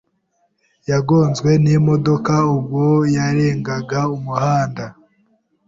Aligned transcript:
Yagonzwe 0.89 1.51
n'imodoka 1.63 2.33
ubwo 2.55 2.85
yarengaga 3.15 3.99
umuhanda. 4.15 4.83